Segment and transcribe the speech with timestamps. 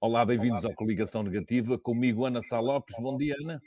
[0.00, 1.76] Olá, bem-vindos ao Coligação Negativa.
[1.76, 2.94] Comigo, Ana Sá Lopes.
[3.00, 3.60] Bom dia, Ana.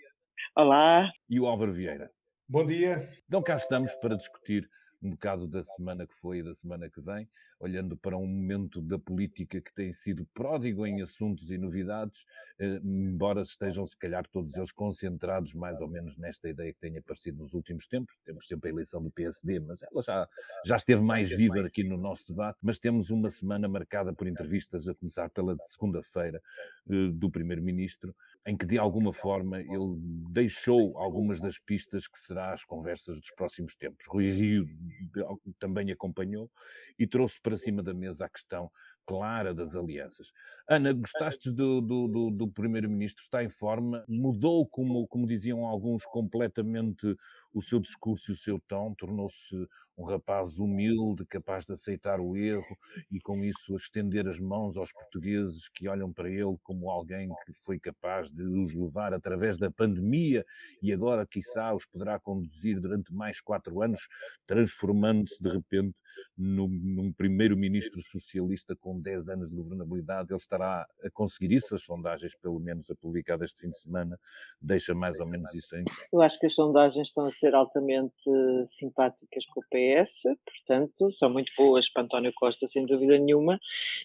[0.55, 1.11] Olá.
[1.29, 2.09] E o Álvaro Vieira.
[2.47, 3.05] Bom dia.
[3.27, 4.65] Então cá estamos para discutir
[5.03, 7.27] um bocado da semana que foi e da semana que vem,
[7.61, 12.25] olhando para um momento da política que tem sido pródigo em assuntos e novidades,
[12.59, 16.97] eh, embora estejam, se calhar, todos eles concentrados mais ou menos nesta ideia que tem
[16.97, 18.17] aparecido nos últimos tempos.
[18.25, 20.27] Temos sempre a eleição do PSD, mas ela já,
[20.65, 22.57] já esteve mais viva aqui no nosso debate.
[22.63, 26.41] Mas temos uma semana marcada por entrevistas, a começar pela de segunda-feira,
[26.89, 28.15] eh, do Primeiro-Ministro,
[28.45, 29.95] em que, de alguma forma, ele
[30.31, 34.05] deixou algumas das pistas que será as conversas dos próximos tempos.
[34.07, 34.67] Rui Rio
[35.59, 36.49] também acompanhou
[36.97, 38.71] e trouxe para cima da mesa a questão
[39.11, 40.31] clara das alianças.
[40.69, 43.21] Ana, gostaste do, do, do, do Primeiro-Ministro?
[43.21, 44.05] Está em forma?
[44.07, 47.17] Mudou, como, como diziam alguns, completamente
[47.53, 48.93] o seu discurso e o seu tom?
[48.93, 52.77] Tornou-se um rapaz humilde, capaz de aceitar o erro
[53.11, 57.51] e, com isso, estender as mãos aos portugueses que olham para ele como alguém que
[57.65, 60.45] foi capaz de os levar através da pandemia
[60.81, 64.07] e agora, quiçá, os poderá conduzir durante mais quatro anos,
[64.47, 65.95] transformando-se de repente
[66.37, 70.31] num, num primeiro-ministro socialista com 10 anos de governabilidade.
[70.31, 71.75] Ele estará a conseguir isso?
[71.75, 74.19] As sondagens, pelo menos a publicada este fim de semana,
[74.61, 75.83] deixa mais ou menos isso em.
[76.11, 78.13] Eu acho que as sondagens estão a ser altamente
[78.77, 80.11] simpáticas com o PS,
[80.45, 83.59] portanto, são muito boas para António Costa, sem dúvida nenhuma,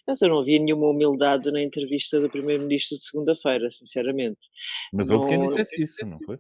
[0.07, 4.41] mas eu não vi nenhuma humildade na entrevista do Primeiro-Ministro de segunda-feira, sinceramente.
[4.93, 5.31] Mas houve não...
[5.31, 6.39] quem dissesse isso, não foi?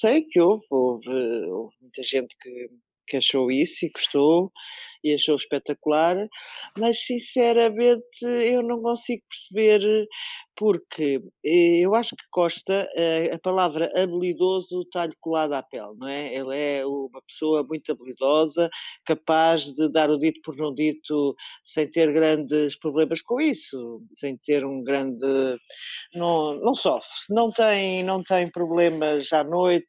[0.00, 2.70] Sei que houve, houve, houve muita gente que,
[3.06, 4.52] que achou isso e gostou
[5.02, 6.16] e achou espetacular,
[6.78, 10.06] mas sinceramente eu não consigo perceber
[10.56, 16.08] porque eh, eu acho que Costa, eh, a palavra habilidoso está-lhe colada à pele, não
[16.08, 16.34] é?
[16.34, 18.70] Ele é uma pessoa muito habilidosa,
[19.04, 24.36] capaz de dar o dito por não dito sem ter grandes problemas com isso, sem
[24.38, 25.26] ter um grande.
[26.14, 29.86] Não, não sofre, não tem, não tem problemas à noite,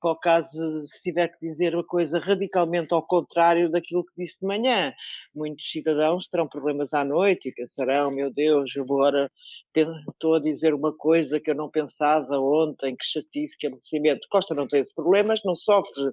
[0.00, 4.38] para o caso se tiver que dizer uma coisa radicalmente ao contrário daquilo que disse
[4.40, 4.92] de manhã.
[5.34, 9.30] Muitos cidadãos terão problemas à noite e pensarão, meu Deus, agora
[9.74, 14.26] estou a dizer uma coisa que eu não pensava ontem, que chatice, que aborrecimento.
[14.30, 16.12] Costa não tem esses problemas, não sofre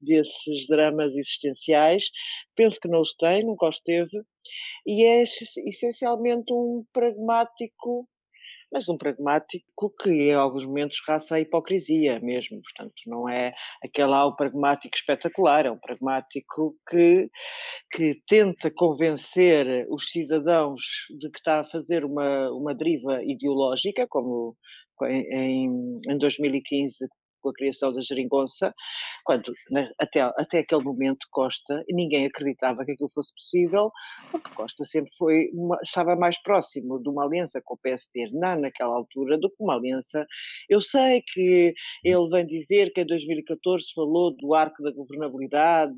[0.00, 2.10] desses dramas existenciais,
[2.56, 4.22] penso que não os tem, nunca os teve,
[4.86, 8.08] e é essencialmente um pragmático
[8.72, 14.12] mas um pragmático que em alguns momentos raça a hipocrisia mesmo, portanto não é aquele
[14.12, 17.28] ao pragmático espetacular, é um pragmático que,
[17.90, 20.82] que tenta convencer os cidadãos
[21.18, 24.56] de que está a fazer uma, uma deriva ideológica, como
[25.04, 26.96] em, em 2015
[27.40, 28.74] com a criação da geringonça,
[29.24, 33.90] quando né, até, até aquele momento Costa, ninguém acreditava que aquilo fosse possível,
[34.30, 38.56] porque Costa sempre foi uma, estava mais próximo de uma aliança com o PSD na,
[38.56, 40.26] naquela altura do que uma aliança.
[40.68, 41.74] Eu sei que
[42.04, 45.94] ele vem dizer que em 2014 falou do arco da governabilidade,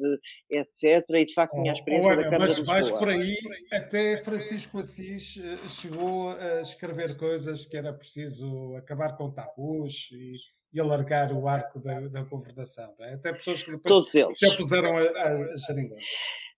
[0.50, 3.34] etc., e de facto tinha a experiência oh, da Câmara Mas vais por aí,
[3.72, 10.32] até Francisco Assis eh, chegou a escrever coisas que era preciso acabar com tabus e
[10.72, 12.94] e alargar o arco da, da governação.
[13.00, 13.14] É?
[13.14, 15.74] Até pessoas que depois se opuseram a, a, a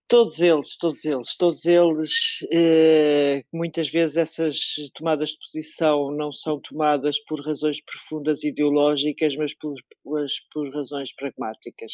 [0.06, 2.12] Todos eles, todos eles, todos eles,
[2.52, 4.58] eh, muitas vezes essas
[4.94, 11.10] tomadas de posição não são tomadas por razões profundas ideológicas, mas por, por, por razões
[11.16, 11.90] pragmáticas.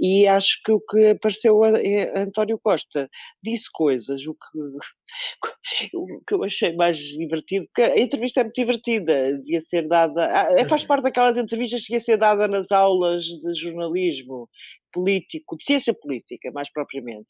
[0.00, 1.68] E acho que o que apareceu a
[2.18, 3.10] António Costa
[3.42, 4.58] disse coisas, o que,
[5.94, 10.26] o que eu achei mais divertido, porque a entrevista é muito divertida, devia ser dada,
[10.26, 14.48] ah, é, faz parte daquelas entrevistas que devia ser dada nas aulas de jornalismo,
[14.94, 17.26] político, de ciência política, mais propriamente.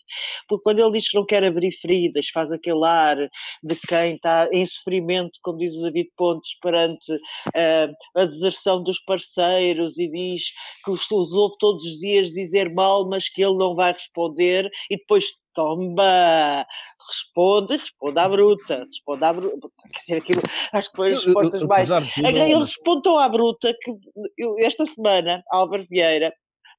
[0.46, 4.48] Porque quando ele diz que não quer abrir feridas, faz aquele ar de quem está
[4.52, 10.42] em sofrimento, como diz o David Pontes, perante uh, a deserção dos parceiros e diz
[10.84, 14.68] que os, os ouve todos os dias dizer mal, mas que ele não vai responder
[14.90, 15.24] e depois
[15.54, 16.66] Tomba!
[17.08, 18.84] Responde, responde à bruta.
[18.84, 19.68] Responde à bruta.
[19.92, 20.42] Quer dizer, aquilo,
[20.72, 21.90] acho que foi as respostas mais.
[21.90, 23.90] Ele responde tão à bruta que
[24.38, 26.32] eu, esta semana, Álvaro Vieira,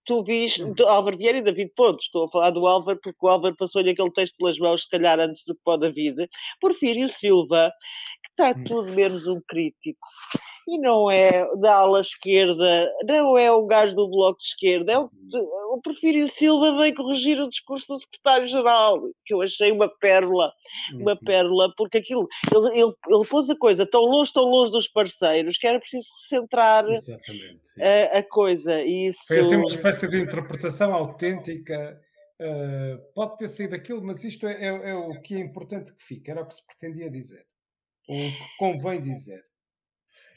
[0.05, 0.57] tu vis
[0.87, 4.11] Álvaro Vieira e David Pontes, estou a falar do Álvaro porque o Álvaro passou-lhe aquele
[4.11, 6.29] texto pelas mãos, se calhar antes do que pode David,
[6.61, 7.71] Porfírio Silva,
[8.23, 8.63] que está hum.
[8.63, 9.99] tudo menos um crítico,
[10.67, 14.99] e não é da ala esquerda, não é o gajo do Bloco de Esquerda, é
[14.99, 15.09] o,
[15.73, 20.51] o Porfírio Silva vem corrigir o discurso do secretário-geral, que eu achei uma pérola,
[20.93, 21.17] uma uhum.
[21.23, 25.57] pérola, porque aquilo, ele, ele, ele pôs a coisa tão longe, tão longe dos parceiros,
[25.57, 28.81] que era preciso centrar a, a, coisa.
[28.81, 29.19] E isso...
[29.27, 31.99] Foi assim uma espécie de interpretação autêntica.
[32.41, 36.03] Uh, pode ter sido aquilo, mas isto é, é, é o que é importante que
[36.03, 37.45] fique, era o que se pretendia dizer.
[38.09, 39.41] o que convém dizer.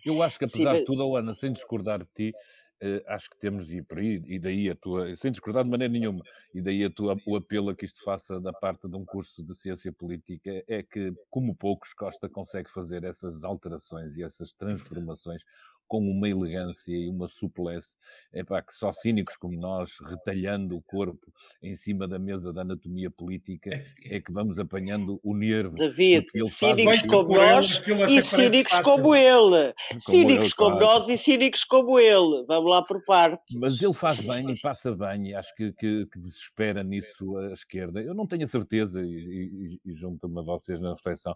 [0.05, 2.35] Eu acho que apesar Sim, de tudo, Ana, sem discordar de ti,
[2.81, 5.93] Uh, acho que temos e por aí, e daí a tua, sem discordar de maneira
[5.93, 6.23] nenhuma,
[6.55, 9.43] e daí a tua, o apelo a que isto faça da parte de um curso
[9.43, 15.45] de ciência política é que, como poucos, Costa consegue fazer essas alterações e essas transformações
[15.89, 17.97] com uma elegância e uma suplesse,
[18.33, 21.33] é para que só cínicos como nós, retalhando o corpo
[21.63, 25.77] em cima da mesa da anatomia política, é, é que vamos apanhando o nervo.
[25.77, 29.75] David, ele cínicos como nós e cínicos como ele.
[30.05, 30.99] Como cínicos como claro.
[30.99, 32.45] nós e cínicos como ele.
[32.47, 33.57] Vamos lá por parte.
[33.57, 37.53] Mas ele faz bem e passa bem, e acho que, que, que desespera nisso a
[37.53, 38.01] esquerda.
[38.01, 41.35] Eu não tenho a certeza, e, e, e junto-me a vocês na reflexão,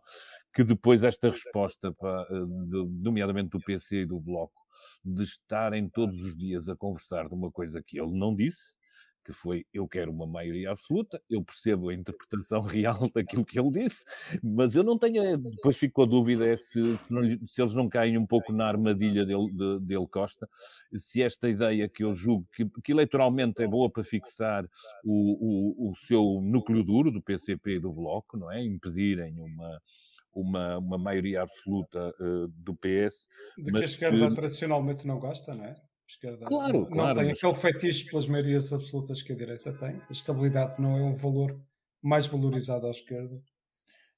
[0.52, 2.26] que depois esta resposta, para,
[3.02, 4.60] nomeadamente do PC e do Bloco,
[5.04, 8.76] de estarem todos os dias a conversar de uma coisa que ele não disse,
[9.25, 13.70] que foi eu quero uma maioria absoluta, eu percebo a interpretação real daquilo que ele
[13.70, 14.04] disse,
[14.43, 17.75] mas eu não tenho, depois fico com a dúvida é se, se, não, se eles
[17.75, 20.49] não caem um pouco na armadilha dele, de, dele Costa,
[20.94, 24.64] se esta ideia que eu julgo que, que eleitoralmente é boa para fixar
[25.04, 28.62] o, o, o seu núcleo duro do PCP e do Bloco, não é?
[28.62, 29.81] Impedirem uma
[30.34, 33.29] uma, uma maioria absoluta uh, do PS.
[33.56, 34.34] De que a esquerda que...
[34.34, 35.75] tradicionalmente não gosta, não é?
[36.06, 37.38] Esquerda claro, não, claro, não tem mas...
[37.38, 40.00] aquele fetiche pelas maiorias absolutas que a direita tem.
[40.08, 41.58] A estabilidade não é um valor
[42.02, 43.40] mais valorizado à esquerda.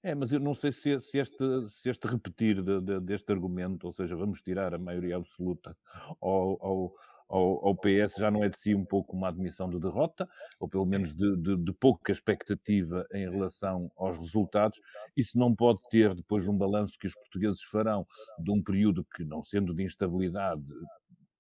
[0.02, 3.84] É, mas eu não sei se, se, este, se este repetir de, de, deste argumento,
[3.86, 5.74] ou seja, vamos tirar a maioria absoluta
[6.20, 6.94] ao, ao,
[7.28, 10.28] ao, ao, PS já não é de si um pouco uma admissão de derrota,
[10.58, 14.80] ou pelo menos de, de, de, pouca expectativa em relação aos resultados.
[15.16, 18.06] Isso não pode ter, depois de um balanço que os portugueses farão
[18.38, 20.72] de um período que, não sendo de instabilidade,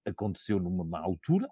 [0.04, 1.48] aconteceu numa má altura,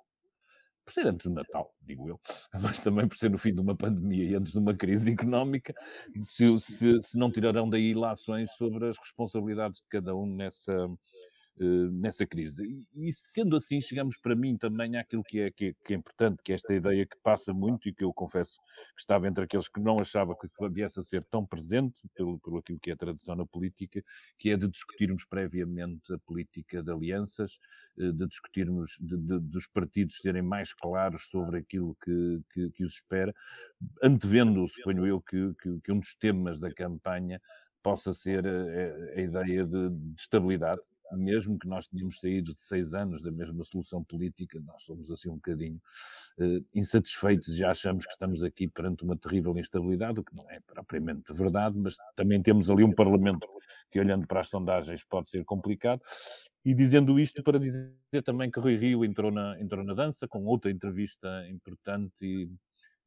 [0.84, 2.20] por ser antes do Natal, digo eu,
[2.60, 5.72] mas também por ser no fim de uma pandemia e antes de uma crise económica,
[6.20, 10.74] se, se, se não tirarão daí ilações sobre as responsabilidades de cada um nessa,
[11.58, 12.64] nessa crise.
[12.94, 15.96] E, e, sendo assim, chegamos para mim também àquilo que é, que é, que, é,
[15.96, 18.58] importante, que é esta ideia que passa muito e que eu confesso
[18.94, 22.58] que estava entre aqueles que não achava que viesse a ser tão presente pelo, pelo
[22.58, 24.02] aquilo que é a tradição na política,
[24.38, 27.58] que é de discutirmos previamente a política de alianças,
[27.98, 32.84] eh, de discutirmos, de, de, dos partidos serem mais claros sobre aquilo que, que, que
[32.84, 33.34] os espera,
[34.02, 37.40] antevendo, suponho eu, que, que, um dos temas da campanha
[37.82, 40.80] possa ser a, a ideia de, de estabilidade,
[41.16, 45.28] mesmo que nós tenhamos saído de seis anos da mesma solução política, nós somos assim
[45.28, 45.80] um bocadinho
[46.38, 50.60] uh, insatisfeitos, já achamos que estamos aqui perante uma terrível instabilidade, o que não é
[50.60, 53.46] propriamente verdade, mas também temos ali um Parlamento
[53.90, 56.00] que, olhando para as sondagens, pode ser complicado.
[56.64, 60.44] E dizendo isto para dizer também que Rui Rio entrou na, entrou na dança com
[60.44, 62.48] outra entrevista importante e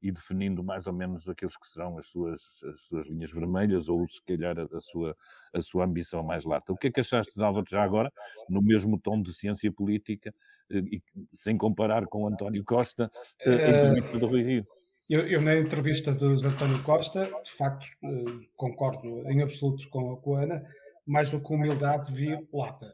[0.05, 4.07] e definindo mais ou menos aqueles que serão as suas, as suas linhas vermelhas ou,
[4.07, 5.17] se calhar, a, a, sua,
[5.51, 6.71] a sua ambição mais lata.
[6.71, 8.13] O que é que achaste, Álvaro, já agora,
[8.47, 10.31] no mesmo tom de ciência política,
[10.69, 11.01] eh, e,
[11.33, 13.11] sem comparar com António Costa,
[13.43, 14.67] a eh, entrevista do Rui Rio?
[15.09, 20.35] Eu, eu, na entrevista de, António Costa, de facto, eh, concordo em absoluto com, com
[20.35, 20.63] a Ana,
[21.03, 22.93] mais do que humildade vi lata.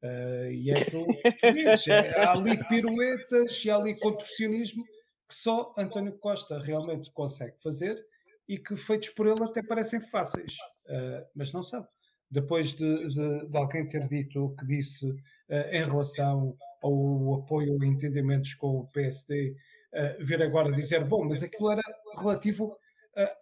[0.00, 4.84] Uh, e é que dizes, é, há ali piruetas e há ali contorcionismo
[5.32, 7.98] que só António Costa realmente consegue fazer
[8.46, 10.52] e que feitos por ele até parecem fáceis,
[10.86, 11.88] uh, mas não são.
[12.30, 16.44] Depois de, de, de, alguém ter dito o que disse uh, em relação
[16.82, 19.54] ao apoio ou entendimentos com o PSD, uh,
[19.94, 21.82] eh, vir agora dizer, bom, mas aquilo era
[22.18, 22.76] relativo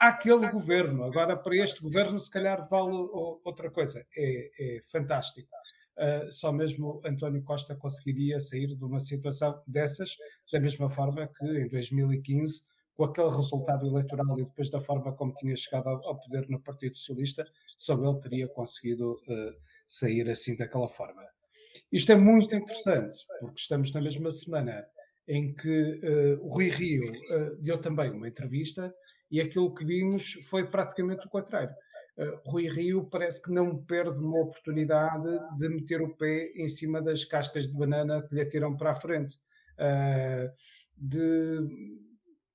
[0.01, 2.95] àquele governo, agora para este governo se calhar vale
[3.45, 4.05] outra coisa.
[4.17, 5.49] É, é fantástico.
[6.01, 10.17] Uh, só mesmo António Costa conseguiria sair de uma situação dessas,
[10.51, 12.63] da mesma forma que em 2015,
[12.97, 16.97] com aquele resultado eleitoral e depois da forma como tinha chegado ao, poder no Partido
[16.97, 19.55] Socialista, só ele teria conseguido uh,
[19.87, 21.23] sair assim daquela forma.
[21.93, 24.83] Isto é muito interessante, porque estamos na mesma semana
[25.29, 27.13] em que uh, o Rui Rio
[27.61, 28.93] deu também uma entrevista
[29.31, 31.90] e aquilo que vimos foi praticamente o contrário uh,
[32.45, 37.25] Rui Rio parece que não perde uma oportunidade de meter o pé em cima das
[37.25, 39.39] cascas de banana que lhe atiram para a frente.
[39.79, 40.51] Uh,
[40.97, 41.59] de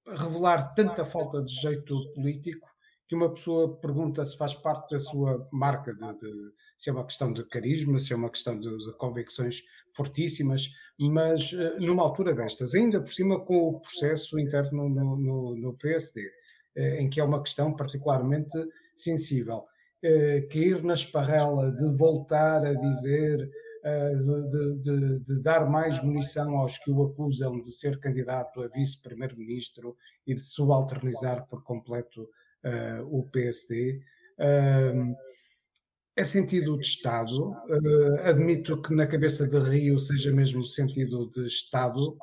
[0.08, 2.70] revelar tanta falta de jeito político
[3.08, 7.06] que uma pessoa pergunta se faz parte da sua marca, de, de, se é uma
[7.06, 10.70] questão de carisma, se é uma questão de, de convicções fortíssimas,
[11.00, 15.74] mas uh, numa altura destas, ainda por cima com o processo interno no, no, no
[15.78, 16.32] PSD,
[17.00, 18.58] em que é uma questão particularmente
[18.96, 19.58] sensível.
[20.04, 23.50] Uh, cair na esparrela de voltar a dizer,
[23.84, 28.68] uh, de, de, de, dar mais munição aos que o acusam de ser candidato a
[28.68, 29.98] vice-primeiro-ministro
[30.28, 33.96] e de subalternizar por completo uh, o PSD.
[36.16, 37.56] é sentido de Estado.
[38.24, 42.18] Admito que na cabeça de Rio seja mesmo sentido de Estado,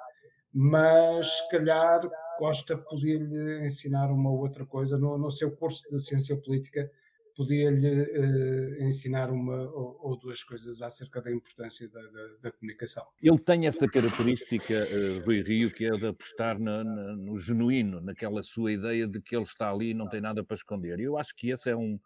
[0.53, 2.01] mas se calhar
[2.43, 6.91] Costa podia-lhe ensinar uma outra coisa no, no seu curso de Ciência Política
[7.37, 13.07] podia-lhe uh, ensinar uma ou, ou, duas coisas acerca da importância da, da, da comunicação.
[13.23, 18.73] Ele tem essa característica, uh, Rui Rio, que é de apostar no genuíno, naquela sua
[18.73, 20.99] ideia de que ele está ali e não tem nada para esconder.
[20.99, 21.97] Eu acho que esse é um,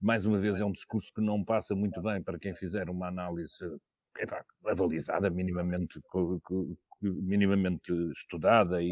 [0.00, 3.08] mais uma vez, é um discurso que não passa muito bem para quem fizer uma
[3.08, 3.66] análise
[4.16, 6.00] epá, avalizada, minimamente
[7.02, 8.90] minimamente estudada e,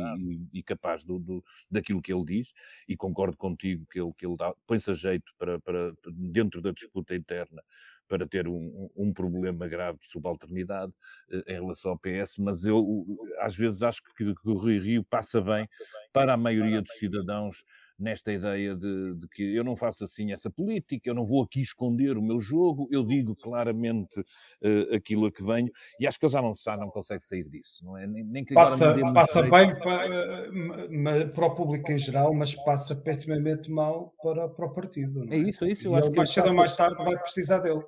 [0.52, 2.52] e capaz do, do, daquilo que ele diz,
[2.88, 4.36] e concordo contigo que ele, que ele
[4.66, 7.62] põe-se a jeito para, para, dentro da disputa interna
[8.08, 10.92] para ter um, um, problema grave de subalternidade
[11.30, 13.06] eh, em relação ao PS, mas eu
[13.40, 15.66] às vezes acho que, que o Rio Rio passa bem
[16.10, 17.64] para a maioria dos cidadãos
[17.98, 21.60] nesta ideia de, de, que eu não faço assim essa política, eu não vou aqui
[21.60, 26.24] esconder o meu jogo, eu digo claramente uh, aquilo a que venho, e acho que
[26.24, 28.06] ele já não, já não consegue sair disso, não é?
[28.06, 33.70] Nem, nem que passa passa bem para, para, o público em geral, mas passa pessimamente
[33.70, 35.24] mal para, para o partido.
[35.32, 35.36] É?
[35.36, 35.38] é?
[35.38, 35.88] isso, é isso.
[35.88, 37.80] Eu e acho que mais cedo ou mais tarde vai precisar dele.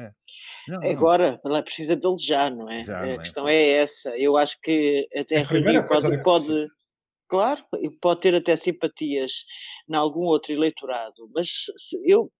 [0.00, 0.10] É.
[0.68, 0.90] Não, não.
[0.90, 2.82] Agora, ela precisa dele já, não é?
[2.82, 3.18] Já, a é?
[3.18, 4.10] questão é essa.
[4.16, 6.68] Eu acho que até a Rio pode, pode,
[7.28, 7.64] Claro,
[8.00, 9.32] pode ter até simpatias
[9.88, 11.48] em algum outro eleitorado, mas
[12.04, 12.30] eu,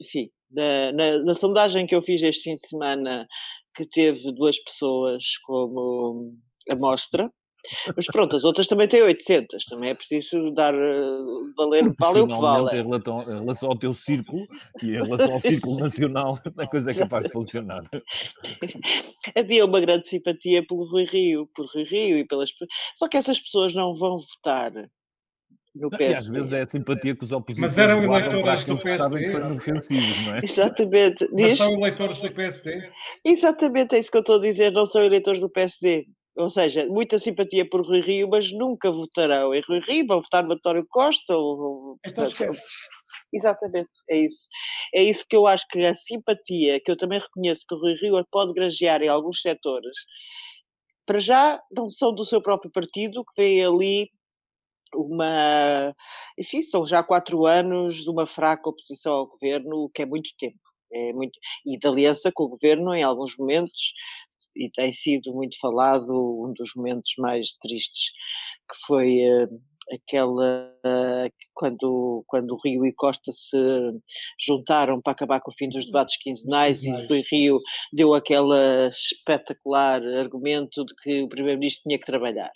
[0.00, 3.26] enfim, na, na, na, sondagem que eu fiz este fim de semana,
[3.74, 6.34] que teve duas pessoas como
[6.68, 7.30] amostra,
[7.96, 12.26] mas pronto, as outras também têm 800, também é preciso dar, uh, valer, vale o
[12.26, 12.78] que vale.
[12.78, 14.46] Em relação, em relação ao teu círculo
[14.82, 17.82] e em relação ao círculo nacional, a coisa é capaz de funcionar.
[19.36, 22.50] Havia uma grande simpatia pelo Rui Rio, por Rui Rio e pelas
[22.96, 24.72] Só que essas pessoas não vão votar
[25.74, 26.12] no PSD.
[26.12, 29.28] E às vezes é a simpatia que os opositores Mas eram eleitores do PSD.
[29.28, 30.40] são ofensivos, não é?
[30.44, 31.28] Exatamente.
[31.32, 32.82] Mas são eleitores do PSD.
[33.24, 36.06] Exatamente, é isso que eu estou a dizer, não são eleitores do PSD.
[36.36, 40.42] Ou seja, muita simpatia por Rui Rio, mas nunca votarão em Rui Rio, vão votar
[40.42, 41.36] no António Costa.
[41.36, 42.66] Ou, então esquece.
[43.32, 44.46] Exatamente, é isso.
[44.94, 47.94] É isso que eu acho que a simpatia, que eu também reconheço que o Rui
[47.94, 49.96] Rio pode granjear em alguns setores,
[51.06, 54.10] para já não são do seu próprio partido, que vem ali
[54.94, 55.94] uma.
[56.38, 60.30] Enfim, são já quatro anos de uma fraca oposição ao governo, o que é muito
[60.38, 60.58] tempo.
[60.94, 63.94] É muito, e de aliança com o governo em alguns momentos,
[64.56, 68.10] e tem sido muito falado um dos momentos mais tristes,
[68.68, 73.56] que foi uh, aquela uh, quando, quando Rio e Costa se
[74.40, 77.58] juntaram para acabar com o fim dos debates quinzenais e Rui Rio
[77.92, 82.52] deu aquele espetacular argumento de que o Primeiro-Ministro tinha que trabalhar.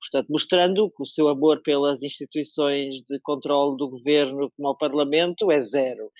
[0.00, 5.50] Portanto, mostrando que o seu amor pelas instituições de controle do governo como ao Parlamento
[5.50, 6.10] é zero.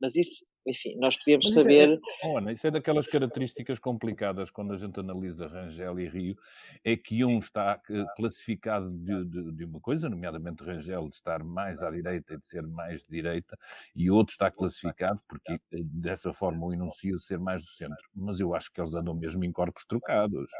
[0.00, 2.00] Mas isso enfim, nós podíamos é saber.
[2.22, 6.36] É, oh, Ana, isso é daquelas características complicadas quando a gente analisa Rangel e Rio,
[6.84, 11.44] é que um está eh, classificado de, de, de, uma coisa, nomeadamente Rangel, de estar
[11.44, 13.56] mais à direita e de ser mais de direita,
[13.94, 18.08] e outro está classificado, porque eh, dessa forma o enuncia de ser mais do centro.
[18.14, 20.50] Mas eu acho que eles andam mesmo em corpos trocados.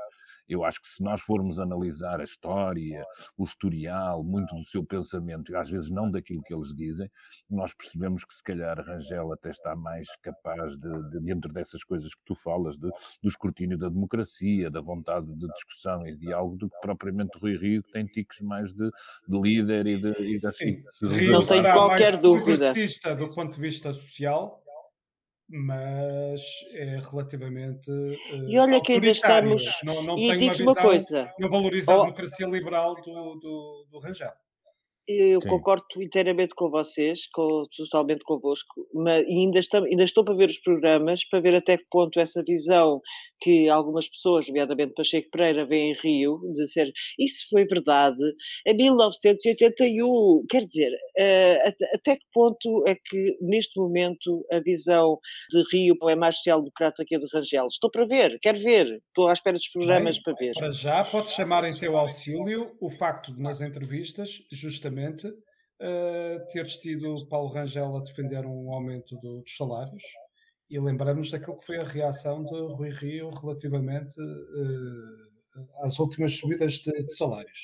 [0.48, 3.04] Eu acho que se nós formos analisar a história,
[3.36, 7.10] o historial, muito do seu pensamento, e às vezes não daquilo que eles dizem,
[7.50, 12.14] nós percebemos que se calhar Rangel até está mais capaz de, de dentro dessas coisas
[12.14, 16.70] que tu falas, de, do escrutínio da democracia, da vontade de discussão e diálogo, do
[16.70, 18.90] que propriamente Rui Rio, que tem tiques mais de,
[19.28, 22.70] de líder e, de, e da Sim, Rio não tenho qualquer dúvida.
[23.16, 24.62] do ponto de vista social,
[25.48, 30.72] mas é relativamente uh, e olha que ainda estamos não, não e tem uma visão,
[30.72, 31.34] uma coisa.
[31.38, 34.32] não valoriza a democracia liberal do, do, do Rangel.
[35.08, 35.48] Eu Sim.
[35.48, 40.58] concordo inteiramente com vocês, com, totalmente convosco, mas ainda, estou, ainda estou para ver os
[40.58, 43.00] programas, para ver até que ponto essa visão
[43.40, 48.22] que algumas pessoas, nomeadamente Pacheco Pereira, vêem em Rio, de ser isso foi verdade
[48.66, 50.46] em 1981.
[50.48, 55.18] Quer dizer, uh, até que ponto é que neste momento a visão
[55.50, 57.66] de Rio é mais social-democrata que a de Rangel?
[57.66, 60.52] Estou para ver, quero ver, estou à espera dos programas Bem, para ver.
[60.54, 66.76] Para já, pode chamar em teu auxílio o facto de nas entrevistas, justamente uh, teres
[66.76, 70.02] tido Paulo Rangel a defender um aumento do, dos salários
[70.68, 76.74] e lembramos daquilo que foi a reação de Rui Rio relativamente uh, às últimas subidas
[76.74, 77.60] de, de, salários,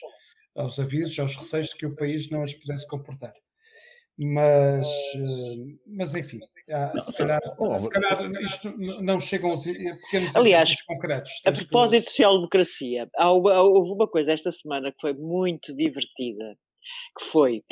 [0.55, 3.33] aos avisos, aos receios de que o país não as pudesse comportar.
[4.17, 6.39] Mas, uh, mas enfim,
[6.71, 7.41] há, se, calhar,
[7.75, 11.33] se calhar isto não chegam aos pequenos Aliás, concretos.
[11.45, 16.57] A propósito de social-democracia, houve uma coisa esta semana que foi muito divertida,
[17.19, 17.65] que foi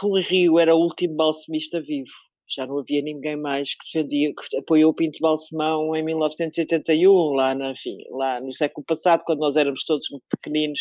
[0.00, 2.27] Rui Rio era o último balsemista vivo.
[2.58, 7.54] Já não havia ninguém mais que defendia, que apoiou o Pinto Balsemão em 1981, lá,
[7.54, 10.80] na, enfim, lá no século passado, quando nós éramos todos muito pequeninos,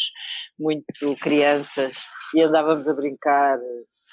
[0.60, 1.96] muito crianças,
[2.34, 3.60] e andávamos a brincar,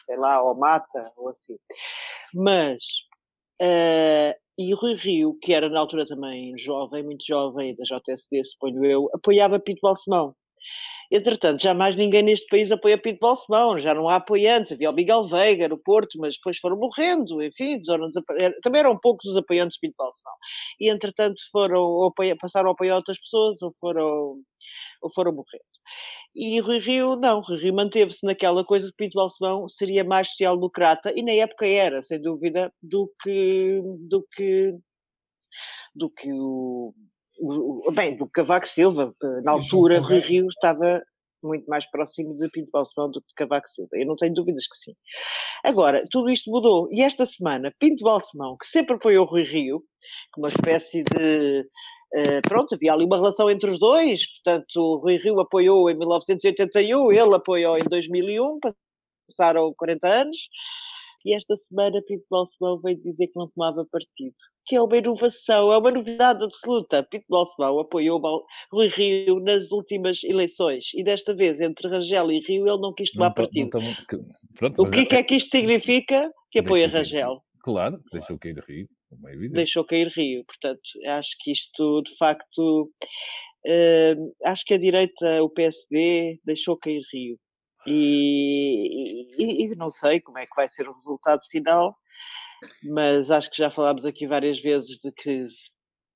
[0.05, 1.57] sei lá, ou mata, ou assim.
[2.35, 2.83] Mas,
[3.63, 8.85] uh, e Rui Rio, que era na altura também jovem, muito jovem, da JSD, suponho
[8.85, 10.35] eu, apoiava Pinto Balsemão.
[11.11, 14.73] Entretanto, já mais ninguém neste país apoia Pinto Balsemão, já não há apoiantes.
[14.73, 17.81] Havia o Miguel Veiga no Porto, mas depois foram morrendo, enfim,
[18.63, 20.35] também eram poucos os apoiantes de Pinto Balsemão.
[20.81, 24.37] E entretanto foram, passaram a apoiar outras pessoas ou foram,
[25.03, 25.65] ou foram morrendo.
[26.35, 31.13] E Rui Rio, não, Rui Rio manteve-se naquela coisa de Pinto Balsemão seria mais social-democrata,
[31.15, 34.75] e na época era, sem dúvida, do que, do que,
[35.95, 36.93] do que o,
[37.39, 41.03] o, bem, do Cavaco Silva, na altura Rui Rio estava
[41.43, 43.91] muito mais próximo de Pinto Balsemão do que de Cavaco Silva.
[43.93, 44.95] Eu não tenho dúvidas que sim.
[45.63, 46.89] Agora, tudo isto mudou.
[46.91, 49.83] E esta semana, Pinto Balsemão, que sempre apoiou Rui Rio,
[50.37, 51.69] uma espécie de.
[52.15, 57.11] Uh, pronto, havia ali uma relação entre os dois, portanto, Rui Rio apoiou em 1981,
[57.11, 58.61] ele apoiou em 2001,
[59.29, 60.37] passaram 40 anos,
[61.25, 65.73] e esta semana Pinto Balsemão veio dizer que não tomava partido que é uma inovação,
[65.73, 67.03] é uma novidade absoluta.
[67.03, 68.21] Pinto Balsemão apoiou
[68.73, 73.11] Rui Rio nas últimas eleições e desta vez, entre Rangel e Rio, ele não quis
[73.11, 73.79] tomar não, partido.
[73.79, 73.95] Não, não,
[74.59, 76.31] pronto, o que é, é, que isto significa?
[76.51, 77.43] Que apoia Rangel.
[77.63, 79.55] Claro, deixou cair Rio, como é evidente.
[79.55, 82.91] Deixou cair Rio, portanto, acho que isto, de facto,
[83.67, 87.39] uh, acho que a direita, o PSD, deixou cair Rio.
[87.87, 91.95] E, e, e não sei como é que vai ser o resultado final,
[92.83, 95.47] mas acho que já falámos aqui várias vezes de que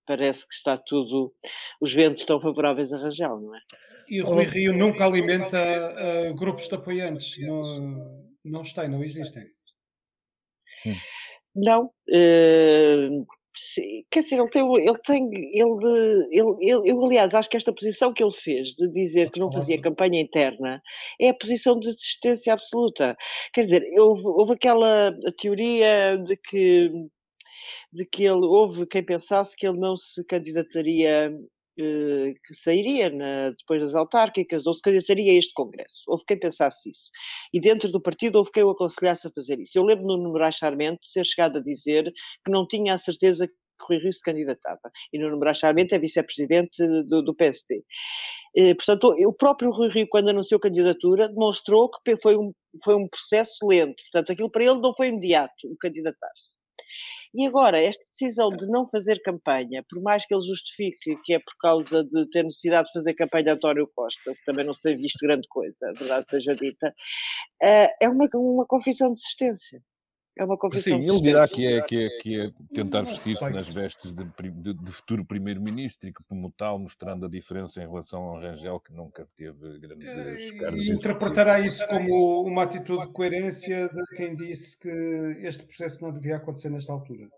[0.07, 1.35] parece que está tudo,
[1.83, 3.61] os ventos estão favoráveis a Rangel, não é?
[4.09, 9.45] E o Rui Rio nunca alimenta uh, grupos de apoiantes, não, não está, não existem.
[11.55, 13.27] Não, uh,
[14.11, 18.13] quer dizer, ele tem, ele tem, ele, ele, ele, eu aliás acho que esta posição
[18.13, 20.83] que ele fez de dizer que não fazia campanha interna
[21.21, 23.17] é a posição de desistência absoluta.
[23.53, 26.91] Quer dizer, houve, houve aquela teoria de que
[27.93, 31.33] de que ele houve quem pensasse que ele não se candidataria
[31.79, 36.03] que sairia na, depois das autárquicas ou se candidataria a este Congresso.
[36.09, 37.11] Houve quem pensasse isso.
[37.53, 39.79] E dentro do partido houve quem o aconselhasse a fazer isso.
[39.79, 42.13] Eu lembro no Numerais Charmento ter chegado a dizer
[42.45, 44.91] que não tinha a certeza que Rui Rio se candidatava.
[45.13, 47.85] E no Numerais Charmento é vice-presidente do, do PSD.
[48.57, 52.53] Eh, portanto, o próprio Rui Rio, quando anunciou candidatura, demonstrou que foi um,
[52.85, 54.03] foi um processo lento.
[54.11, 56.58] Portanto, aquilo para ele não foi imediato, o candidatar-se.
[57.35, 61.39] E agora, esta decisão de não fazer campanha, por mais que ele justifique que é
[61.39, 64.83] por causa de ter necessidade de fazer campanha a António Costa, que também não se
[64.83, 66.95] tem visto grande coisa, verdade seja dita,
[67.63, 69.83] eh, é uma, uma confissão de existência.
[70.39, 70.97] É uma confissão.
[70.97, 74.73] Sim, ele dirá que é, que é, que é tentar vestir-se nas vestes de, de,
[74.73, 78.93] de futuro primeiro-ministro e que, como tal, mostrando a diferença em relação ao Rangel, que
[78.93, 80.85] nunca teve grandes eh, cargos.
[80.85, 84.89] E interpretará isso como uma atitude de coerência de quem disse que
[85.43, 87.29] este processo não devia acontecer nesta altura.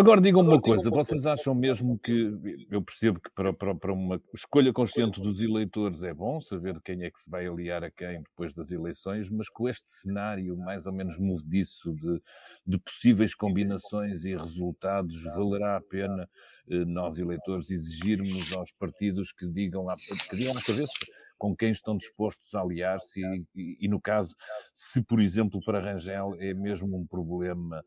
[0.00, 4.22] Agora digam uma coisa, vocês acham mesmo que, eu percebo que para, para, para, uma
[4.32, 8.22] escolha consciente dos eleitores é bom saber quem é que se vai aliar a quem
[8.22, 12.22] depois das eleições, mas com este cenário mais ou menos movediço de,
[12.64, 16.30] de possíveis combinações e resultados, valerá a pena
[16.70, 20.94] eh, nós eleitores exigirmos aos partidos que digam, lá, que digam à cabeça
[21.36, 24.36] com quem estão dispostos a aliar-se e, e, e, no caso,
[24.72, 27.84] se por exemplo para Rangel é mesmo um problema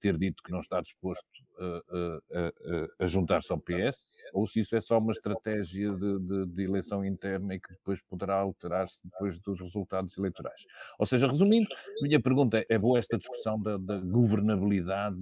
[0.00, 1.24] ter dito que não está disposto
[1.60, 6.62] a, a, juntar-se ao PS, ou se isso é só uma estratégia de, de, de
[6.62, 10.64] eleição interna e que depois poderá alterar-se depois dos resultados eleitorais.
[10.98, 11.68] Ou seja, resumindo,
[12.02, 15.20] minha pergunta é, é boa esta discussão da, da governabilidade,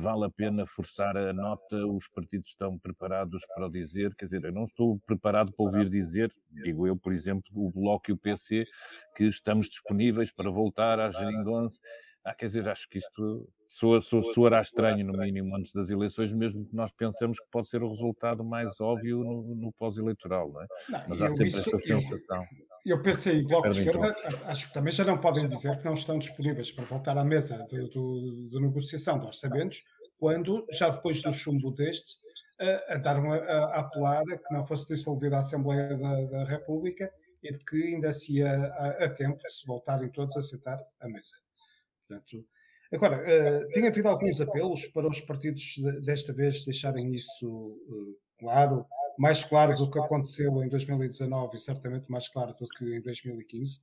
[0.00, 4.44] vale a pena forçar a nota, os partidos estão preparados para o dizer, quer dizer,
[4.44, 8.16] eu não estou preparado para ouvir dizer, digo eu, por exemplo, o Bloco e o
[8.16, 8.66] PC,
[9.14, 11.80] que estamos disponíveis para voltar à geringonça,
[12.24, 16.32] ah, quer dizer, acho que isto soa, soa, soará estranho, no mínimo, antes das eleições,
[16.32, 20.62] mesmo que nós pensemos que pode ser o resultado mais óbvio no, no pós-eleitoral, não
[20.62, 20.66] é?
[20.88, 22.44] Não, Mas há sempre isso, esta sensação.
[22.84, 25.84] Eu, eu pensei em Bloco de Esquerda, acho que também já não podem dizer que
[25.84, 29.82] não estão disponíveis para voltar à mesa de, de, de negociação de orçamentos,
[30.18, 32.18] quando, já depois do chumbo deste,
[32.60, 36.44] a, a dar uma, a, a apelar que não fosse dissolvida a Assembleia da, da
[36.44, 37.10] República
[37.42, 40.78] e de que ainda se ia a, a tempo de se voltarem todos a sentar
[41.00, 41.32] à mesa.
[42.10, 42.44] Portanto,
[42.92, 48.84] agora, uh, tem havido alguns apelos para os partidos desta vez deixarem isso uh, claro,
[49.16, 53.78] mais claro do que aconteceu em 2019 e certamente mais claro do que em 2015.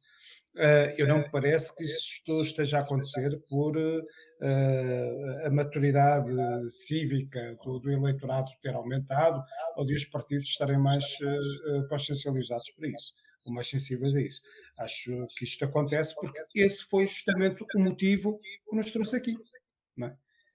[0.55, 6.31] Uh, eu não me parece que isto esteja a acontecer por uh, a maturidade
[6.69, 9.41] cívica do, do, eleitorado ter aumentado
[9.77, 13.13] ou de os partidos estarem mais uh, consciencializados para isso,
[13.51, 14.41] mais sensíveis a isso.
[14.79, 19.35] Acho que isto acontece porque esse foi justamente o motivo que nos trouxe aqui.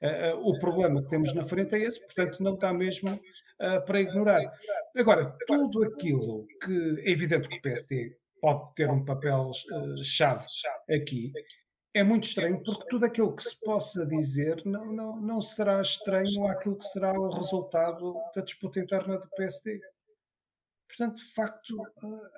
[0.01, 0.33] É?
[0.33, 3.21] Uh, o problema que temos na frente é esse, portanto, não está mesmo
[3.87, 4.43] para ignorar.
[4.97, 10.47] Agora, tudo aquilo que é evidente que o PSD pode ter um papel-chave
[10.91, 11.33] aqui,
[11.95, 16.47] é muito estranho, porque tudo aquilo que se possa dizer não, não, não será estranho
[16.47, 19.79] àquilo que será o resultado da disputa interna do PSD.
[20.93, 21.77] Portanto, de facto,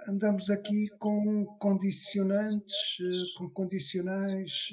[0.06, 2.96] andamos aqui com condicionantes,
[3.36, 4.70] com condicionais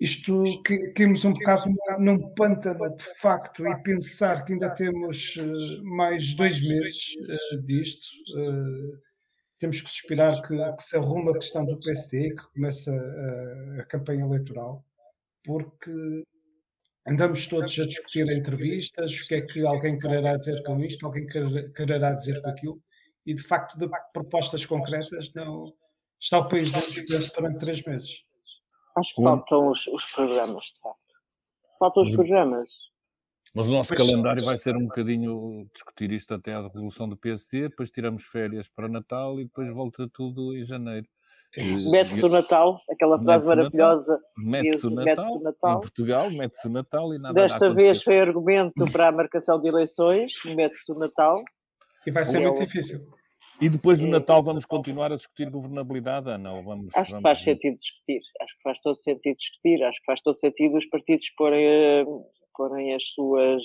[0.00, 5.36] isto que caímos um bocado num pântano de facto e pensar que ainda temos
[5.82, 7.16] mais dois meses
[7.64, 8.06] disto.
[9.58, 13.84] Temos que suspirar que, que, se arruma a questão do PST, que começa a, a,
[13.84, 14.82] campanha eleitoral,
[15.44, 15.90] porque
[17.06, 21.26] andamos todos a discutir entrevistas, o que é que alguém quererá dizer com isto, alguém
[21.74, 22.82] quererá dizer com aquilo,
[23.26, 25.72] e de facto de propostas concretas não
[26.20, 28.24] está o país em suspenso durante três meses.
[28.96, 30.98] Acho que faltam os, os, programas, de facto.
[31.78, 32.68] Faltam os programas.
[33.54, 37.16] Mas o nosso pois calendário vai ser um bocadinho discutir isto até à resolução do
[37.16, 41.06] PSD, depois tiramos férias para Natal e depois volta tudo em janeiro.
[41.56, 44.20] Mete-se o Natal, aquela frase maravilhosa.
[44.38, 48.20] Mete-se o Natal, mete Natal, em Portugal, mete-se o Natal e nada Desta vez foi
[48.20, 51.42] argumento para a marcação de eleições, mete-se o Natal.
[52.06, 53.00] E vai ser e muito difícil.
[53.60, 56.54] E depois do Natal vamos continuar a discutir governabilidade, Ana?
[56.54, 58.20] Ou vamos, acho que faz sentido discutir.
[58.40, 59.84] Acho que faz todo sentido discutir.
[59.84, 62.04] Acho que faz todo sentido os partidos porem, eh,
[62.56, 63.62] porem as suas.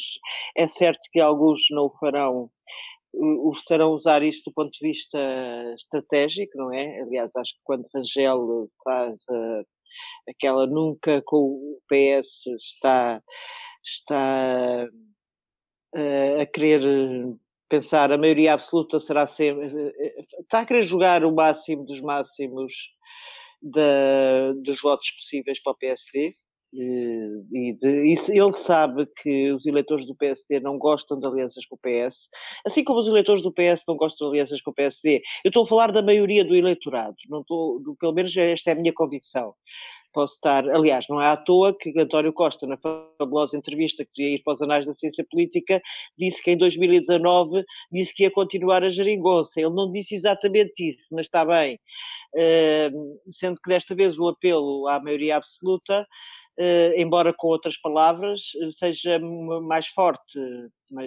[0.58, 2.50] É certo que alguns não o farão,
[3.18, 5.18] os estarão a usar isto do ponto de vista
[5.76, 7.02] estratégico, não é?
[7.02, 9.66] Aliás, acho que quando Rangel faz uh,
[10.30, 13.22] aquela nunca com o PS está,
[13.84, 14.90] está
[15.96, 16.82] uh, a querer
[17.70, 19.66] pensar a maioria absoluta será sempre.
[19.66, 22.74] Eh, está a querer jogar o máximo dos máximos
[23.62, 26.36] dos votos possíveis para o PSD.
[26.78, 31.80] E, de, ele sabe que os eleitores do PSD não gostam de alianças com o
[31.80, 32.28] PS,
[32.66, 35.22] assim como os eleitores do PS não gostam de alianças com o PSD.
[35.44, 38.76] Eu estou a falar da maioria do eleitorado, não estou, pelo menos esta é a
[38.76, 39.54] minha convicção
[40.16, 40.68] posso estar.
[40.70, 44.54] Aliás, não é à toa que António Costa, na fabulosa entrevista que podia ir para
[44.54, 45.82] os anais da ciência política,
[46.18, 49.60] disse que em 2019 disse que ia continuar a geringonça.
[49.60, 51.78] Ele não disse exatamente isso, mas está bem.
[52.34, 56.08] Uh, sendo que desta vez o apelo à maioria absoluta
[56.98, 58.42] embora com outras palavras,
[58.80, 60.40] seja mais forte,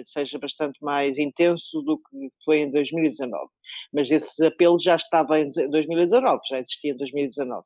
[0.05, 3.49] seja bastante mais intenso do que foi em 2019.
[3.93, 7.65] Mas esse apelo já estava em 2019, já existia em 2019.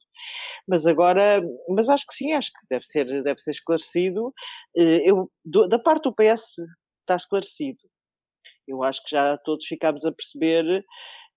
[0.67, 4.28] Mas agora, mas acho que sim, acho que deve ser, deve ser esclarecido.
[4.78, 6.43] Uh, eu, da parte do PS
[7.02, 7.80] está esclarecido.
[8.67, 10.86] Eu acho que já todos ficámos a perceber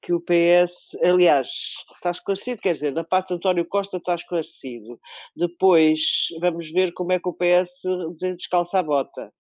[0.03, 1.49] que o PS, aliás,
[1.95, 4.99] está esclarecido, quer dizer, da parte de António Costa está esclarecido.
[5.35, 6.01] Depois
[6.41, 7.71] vamos ver como é que o PS
[8.19, 9.33] descalça a bota,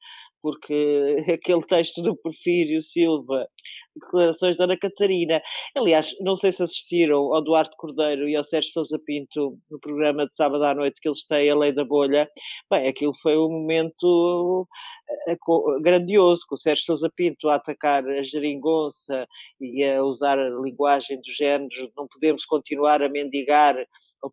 [0.43, 3.47] porque aquele texto do Porfírio Silva,
[4.01, 5.43] declarações da Ana Catarina,
[5.75, 10.27] aliás, não sei se assistiram ao Duarte Cordeiro e ao Sérgio Sousa Pinto no programa
[10.27, 12.29] de sábado à noite que eles têm, a Lei da Bolha,
[12.71, 14.69] bem, aquilo foi um momento
[15.83, 19.27] grandioso, com o Sérgio Sousa Pinto a atacar a geringonça
[19.61, 23.77] e a usar a linguagem dos géneros, não podemos continuar a mendigar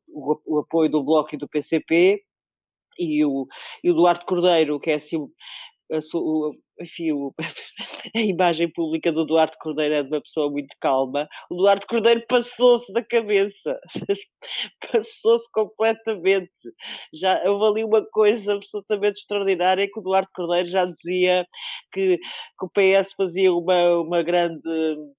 [0.08, 2.22] o apoio do Bloco e do PCP,
[2.98, 3.48] e o,
[3.84, 5.28] e o Duarte Cordeiro, que é assim
[5.92, 6.00] a,
[6.82, 7.12] enfim,
[8.16, 11.28] a imagem pública do Duarte Cordeiro é de uma pessoa muito calma.
[11.50, 13.80] O Duarte Cordeiro passou-se da cabeça,
[14.92, 16.52] passou-se completamente.
[17.14, 21.46] Já houve ali uma coisa absolutamente extraordinária que o Duarte Cordeiro já dizia
[21.92, 24.62] que, que o PS fazia uma, uma grande,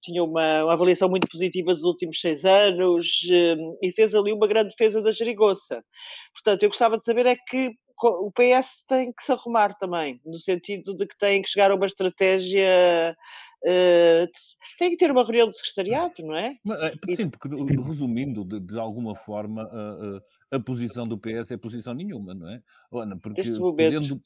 [0.03, 4.47] tinha uma, uma, avaliação muito positiva dos últimos seis anos eh, e fez ali uma
[4.47, 5.83] grande defesa da gerigoça.
[6.33, 7.71] Portanto, eu gostava de saber é que
[8.03, 11.75] o PS tem que se arrumar também, no sentido de que tem que chegar a
[11.75, 13.15] uma estratégia.
[13.63, 14.27] Uh,
[14.77, 16.55] tem que ter uma reunião de secretariado, não é?
[16.69, 21.57] Eh, sim, porque resumindo de, de alguma forma a, a, a, posição do PS é
[21.57, 22.61] posição nenhuma, não é?
[22.91, 24.21] Ana, porque neste momento,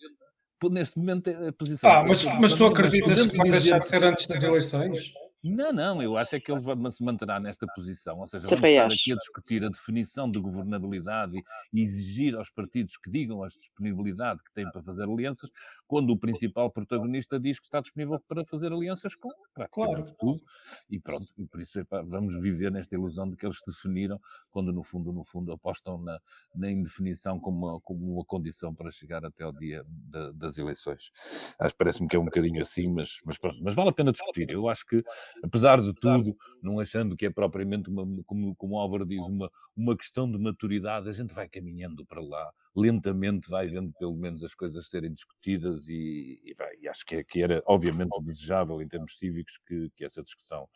[0.59, 1.89] podendo, neste momento é a posição.
[1.89, 5.13] Ah, mas, mas tu acreditas que vai deixar de ser antes das eleições?
[5.41, 6.59] Não, não, eu acho é que ele
[6.91, 8.95] se manterá nesta posição, ou seja, vamos Também estar acho.
[8.95, 14.43] aqui a discutir a definição de governabilidade e exigir aos partidos que digam a disponibilidade
[14.43, 15.49] que têm para fazer alianças,
[15.87, 20.15] quando o principal protagonista diz que está disponível para fazer alianças com praticamente claro.
[20.19, 20.41] tudo,
[20.89, 24.19] e pronto, e por isso vamos viver nesta ilusão de que eles definiram,
[24.51, 26.17] quando no fundo, no fundo, apostam na,
[26.53, 29.85] na indefinição como uma, como uma condição para chegar até ao dia
[30.33, 31.11] das eleições.
[31.57, 34.49] Acho parece-me que é um bocadinho assim, mas, mas, mas vale a pena discutir.
[34.49, 35.01] Eu acho que
[35.43, 39.49] apesar de tudo, não achando que é propriamente, uma, como, como o Álvaro diz, uma,
[39.75, 44.43] uma questão de maturidade, a gente vai caminhando para lá, lentamente vai vendo pelo menos
[44.43, 48.87] as coisas serem discutidas e, e, e acho que, é, que era obviamente desejável em
[48.87, 50.67] termos cívicos que, que essa discussão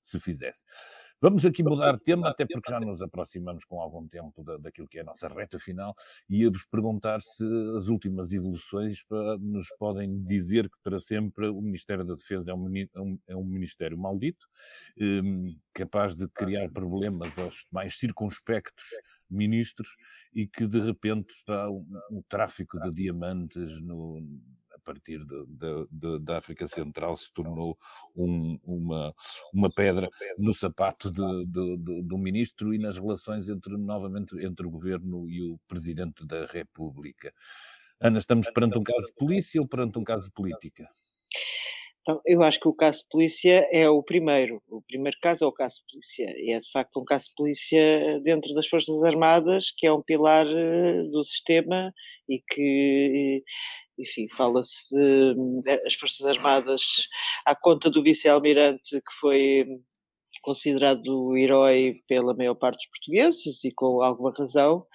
[0.00, 0.64] se fizesse.
[1.22, 4.88] Vamos aqui mudar de tema, até porque já nos aproximamos com algum tempo da, daquilo
[4.88, 5.94] que é a nossa reta final,
[6.26, 7.44] e ia-vos perguntar se
[7.76, 9.04] as últimas evoluções
[9.38, 13.34] nos podem dizer que para sempre o Ministério da Defesa é um, é um é
[13.44, 14.48] Ministério maldito,
[14.98, 18.86] um, capaz de criar problemas aos mais circunspectos
[19.28, 19.96] ministros
[20.34, 24.26] e que de repente há um, um tráfico de diamantes no,
[24.90, 27.78] partir de, de, de, da África Central se tornou
[28.16, 29.14] um, uma,
[29.54, 35.40] uma pedra no sapato do ministro e nas relações entre, novamente, entre o governo e
[35.42, 37.32] o presidente da República.
[38.00, 40.88] Ana, estamos perante um caso de polícia ou perante um caso de política?
[42.02, 44.60] Então, eu acho que o caso de polícia é o primeiro.
[44.68, 46.34] O primeiro caso é o caso de polícia.
[46.38, 50.02] E é de facto um caso de polícia dentro das Forças Armadas, que é um
[50.02, 51.92] pilar eh, do sistema
[52.28, 53.44] e que
[54.00, 54.72] enfim, fala-se
[55.64, 56.82] das Forças Armadas
[57.44, 59.66] à conta do vice-almirante que foi
[60.42, 64.86] considerado herói pela maior parte dos portugueses e com alguma razão,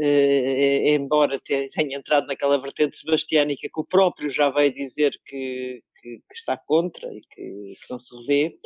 [0.00, 6.18] eh, embora tenha entrado naquela vertente sebastiânica que o próprio já veio dizer que, que,
[6.18, 7.42] que está contra e que,
[7.74, 8.58] que, não se revê,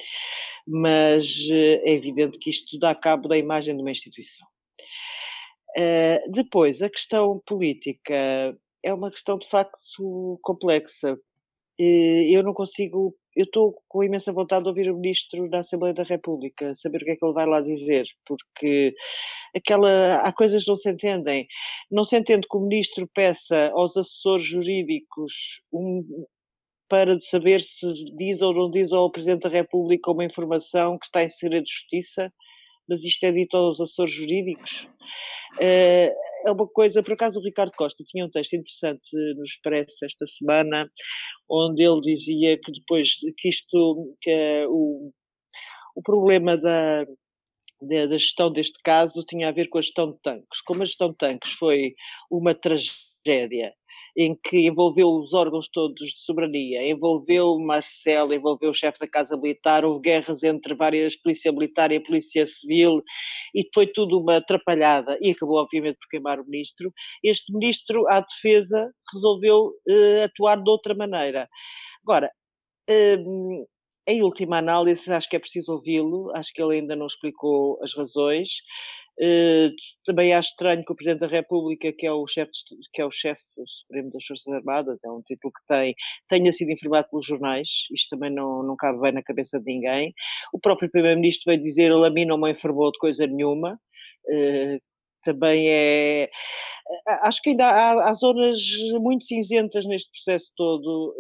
[0.67, 4.47] mas eh, é evidente que isto dá cabo da imagem de uma instituição.
[5.75, 11.19] Uh, depois, a questão política é uma questão de facto complexa.
[11.79, 16.03] Eu não consigo, eu estou com imensa vontade de ouvir o Ministro da Assembleia da
[16.03, 18.95] República, saber o que é que ele vai lá dizer, porque
[19.57, 21.47] aquela, há coisas que não se entendem.
[21.91, 25.33] Não se entende que o Ministro peça aos assessores jurídicos
[25.73, 26.05] um,
[26.89, 31.25] para saber se diz ou não diz ao Presidente da República uma informação que está
[31.25, 32.33] em segredo de justiça,
[32.89, 34.87] mas isto é dito aos assessores jurídicos.
[35.55, 36.13] Uh,
[36.45, 40.27] é uma coisa, por acaso o Ricardo Costa tinha um texto interessante no Expresso esta
[40.27, 40.91] semana,
[41.49, 45.13] onde ele dizia que depois que isto, que é o,
[45.95, 47.05] o problema da,
[47.81, 50.61] da, da, gestão deste caso tinha a ver com a gestão de tanques.
[50.67, 51.95] Como a gestão de tanques foi
[52.31, 53.73] uma tragédia
[54.17, 59.37] em que envolveu os órgãos todos de soberania, envolveu Marcelo, envolveu o chefe da Casa
[59.37, 63.03] Militar, houve guerras entre várias polícia militar e polícia civil
[63.55, 66.93] e foi tudo uma atrapalhada e acabou obviamente por queimar o ministro.
[67.25, 71.49] Este ministro à defesa resolveu uh, atuar de outra maneira.
[72.03, 72.31] Agora,
[72.91, 73.67] uh,
[74.07, 77.95] em última análise, acho que é preciso ouvi-lo, acho que ele ainda não explicou as
[77.95, 78.49] razões.
[79.21, 79.71] Uh,
[80.07, 82.51] também acho estranho que o Presidente da República, que é o chefe
[82.93, 85.95] que é o chefe supremo das Forças Armadas, é um título que tem,
[86.29, 87.69] tenha sido informado pelos jornais.
[87.95, 90.15] Isto também não, não cabe bem na cabeça de ninguém.
[90.53, 93.79] O próprio Primeiro-Ministro veio dizer: ele a mim não me informou de coisa nenhuma.
[94.27, 94.81] Uh,
[95.25, 96.31] também é.
[97.23, 98.59] Acho que ainda há, há, zonas
[99.01, 101.15] muito cinzentas neste processo todo.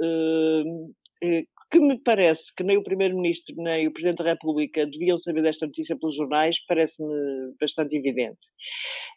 [1.73, 5.67] Que me parece que nem o Primeiro-Ministro nem o Presidente da República deviam saber desta
[5.67, 8.39] notícia pelos jornais, parece-me bastante evidente.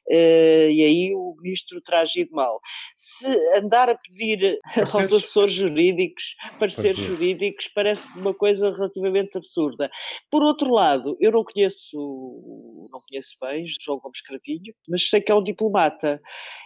[0.07, 2.61] Uh, e aí o Ministro terá agido mal.
[2.95, 4.95] Se andar a pedir Pareceres...
[4.95, 6.23] aos assessores jurídicos,
[6.57, 7.01] pareceres Parece.
[7.01, 9.89] jurídicos, parece uma coisa relativamente absurda.
[10.31, 15.31] Por outro lado, eu não conheço, não conheço bem João Gomes Cravinho, mas sei que
[15.31, 16.21] é um diplomata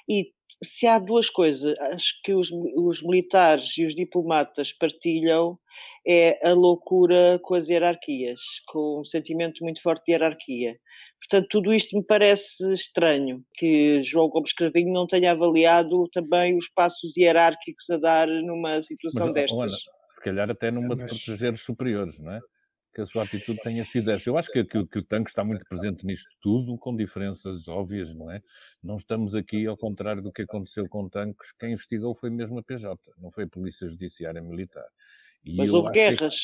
[0.07, 0.31] e
[0.63, 1.77] se há duas coisas
[2.23, 5.57] que os, os militares e os diplomatas partilham
[6.05, 10.77] é a loucura com as hierarquias, com um sentimento muito forte de hierarquia.
[11.19, 16.67] Portanto, tudo isto me parece estranho, que João Gomes Cravinho não tenha avaliado também os
[16.69, 19.57] passos hierárquicos a dar numa situação Mas, destas.
[19.57, 19.77] Olha,
[20.09, 22.39] se calhar até numa de proteger os superiores, não é?
[22.93, 24.29] Que a sua atitude tenha sido essa.
[24.29, 28.15] Eu acho que, que, que o tanque está muito presente nisto tudo, com diferenças óbvias,
[28.15, 28.41] não é?
[28.81, 32.63] Não estamos aqui, ao contrário do que aconteceu com tanques, quem investigou foi mesmo a
[32.63, 34.87] PJ, não foi a Polícia Judiciária Militar.
[35.43, 36.35] E Mas houve guerras.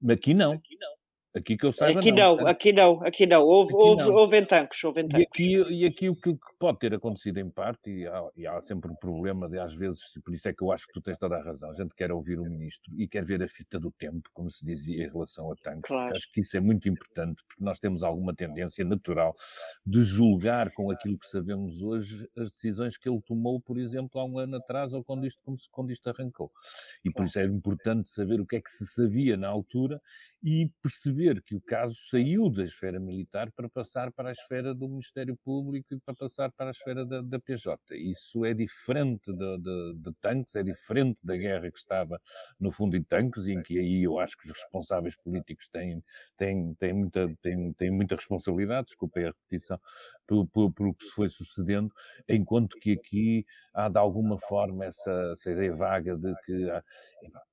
[0.00, 0.12] Que...
[0.12, 0.52] Aqui não.
[0.52, 1.01] Aqui não.
[1.34, 3.42] Aqui que eu saiba, aqui não, não aqui não, aqui não.
[3.42, 4.12] Houve, aqui houve, não.
[4.12, 5.24] houve em tanques, houve em tanques.
[5.24, 8.60] E aqui, e aqui o que pode ter acontecido em parte, e há, e há
[8.60, 11.00] sempre o um problema de às vezes, por isso é que eu acho que tu
[11.00, 13.80] tens toda a razão, a gente quer ouvir o ministro e quer ver a fita
[13.80, 16.14] do tempo, como se dizia em relação a tanques, claro.
[16.14, 19.34] acho que isso é muito importante, porque nós temos alguma tendência natural
[19.86, 24.24] de julgar com aquilo que sabemos hoje as decisões que ele tomou, por exemplo, há
[24.26, 25.40] um ano atrás ou quando isto,
[25.70, 26.50] quando isto arrancou.
[27.02, 29.98] E por isso é importante saber o que é que se sabia na altura
[30.42, 34.88] e perceber que o caso saiu da esfera militar para passar para a esfera do
[34.88, 37.78] Ministério Público e para passar para a esfera da, da PJ.
[37.96, 42.20] Isso é diferente de, de, de, tanques, é diferente da guerra que estava
[42.58, 46.02] no fundo em tanques, e em que aí eu acho que os responsáveis políticos têm,
[46.36, 49.80] têm, têm, muita, têm, têm muita responsabilidade, desculpem a repetição,
[50.26, 51.90] pelo, pelo, pelo que se foi sucedendo,
[52.28, 56.82] enquanto que aqui há de alguma forma essa, essa ideia vaga de que há,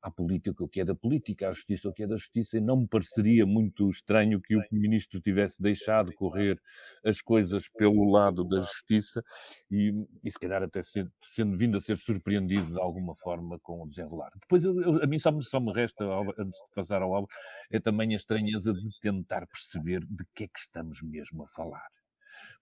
[0.02, 2.62] há política o que é da política, há justiça o que é da justiça, e
[2.62, 3.59] não me pareceria muito
[3.90, 6.60] estranho que o ministro tivesse deixado correr
[7.04, 9.22] as coisas pelo lado da justiça
[9.70, 9.94] e,
[10.24, 13.88] e se calhar até sendo, sendo vindo a ser surpreendido de alguma forma com o
[13.88, 14.32] desenrolar.
[14.40, 16.04] Depois, eu, eu, a mim só me, só me resta,
[16.38, 17.28] antes de passar ao álbum,
[17.72, 21.88] é também a estranheza de tentar perceber de que é que estamos mesmo a falar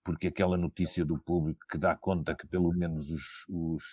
[0.08, 3.84] porque aquela notícia do público que dá conta que pelo menos os, os,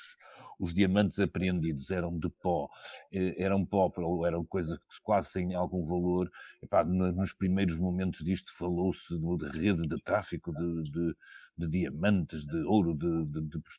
[0.61, 2.70] os diamantes apreendidos eram de pó,
[3.12, 6.31] eh, eram pó ou eram coisas que quase sem algum valor,
[6.62, 11.16] Epá, nos primeiros momentos disto falou-se de rede de tráfico de, de
[11.57, 13.24] de diamantes, de ouro, de,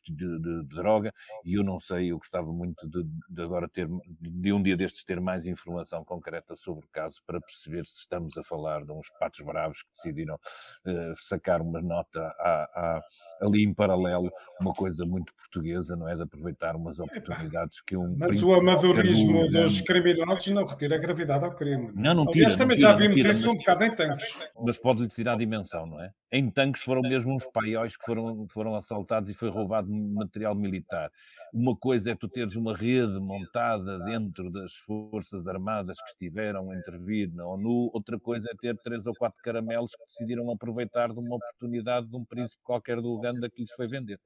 [0.08, 1.12] de, droga,
[1.44, 3.86] e eu não sei, eu gostava muito de, agora ter,
[4.18, 8.36] de um dia destes ter mais informação concreta sobre o caso para perceber se estamos
[8.38, 12.25] a falar de uns patos bravos que decidiram uh, sacar uma nota
[13.40, 16.16] ali em paralelo, uma coisa muito portuguesa, não é?
[16.16, 18.16] De aproveitar umas oportunidades que um.
[18.18, 21.90] Mas o amadorismo dos criminosos não retira a gravidade ao crime.
[21.94, 22.46] Não, não tira.
[22.46, 24.36] Aliás, também tira, já vimos tira, isso mas, um bocado em tanques.
[24.64, 26.10] Mas pode-lhe tirar a dimensão, não é?
[26.32, 31.10] Em tanques foram mesmo uns paióis que foram, foram assaltados e foi roubado material militar.
[31.52, 36.76] Uma coisa é tu teres uma rede montada dentro das Forças Armadas que estiveram a
[36.76, 41.18] intervir na ONU, outra coisa é ter três ou quatro caramelos que decidiram aproveitar de
[41.18, 44.18] uma oportunidade de um príncipe qualquer do Uganda que lhes foi vender.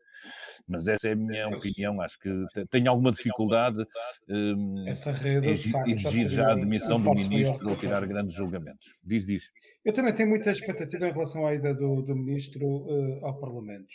[0.67, 2.31] Mas essa é a minha opinião, acho que
[2.71, 3.85] tenho alguma dificuldade
[4.29, 5.49] um, essa rede,
[5.87, 8.97] exigir já a demissão do ministro ou tirar grandes julgamentos.
[9.03, 9.51] Diz, diz.
[9.85, 13.93] Eu também tenho muita expectativa em relação à ida do, do ministro uh, ao Parlamento.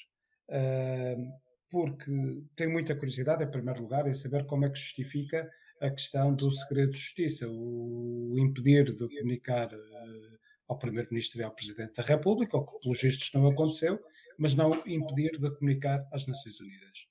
[0.50, 2.12] Uh, porque
[2.56, 5.50] tenho muita curiosidade, em primeiro lugar, em saber como é que justifica
[5.82, 10.36] a questão do segredo de justiça, o impedir de comunicar uh,
[10.68, 14.00] ao Primeiro-Ministro e ao Presidente da República, o que pelos vistos não aconteceu,
[14.38, 17.08] mas não impedir de comunicar às Nações Unidas.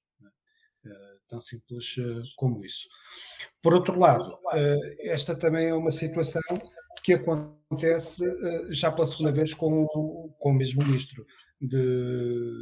[0.84, 2.86] Uh, tão simples uh, como isso.
[3.62, 4.38] Por outro lado,
[5.00, 6.42] esta também é uma situação
[7.02, 8.22] que acontece
[8.70, 11.26] já pela segunda vez com, com o mesmo Ministro,
[11.60, 12.52] de